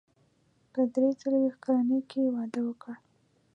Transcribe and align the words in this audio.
په 0.73 0.81
درې 0.93 1.09
څلوېښت 1.21 1.59
کلنۍ 1.65 1.99
کې 2.09 2.19
يې 2.23 2.29
واده 2.35 2.61
وکړ. 2.67 2.93